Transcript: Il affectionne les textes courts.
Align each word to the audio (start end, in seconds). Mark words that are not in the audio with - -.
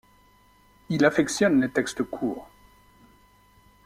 Il 0.89 1.05
affectionne 1.05 1.61
les 1.61 1.69
textes 1.69 2.01
courts. 2.01 2.49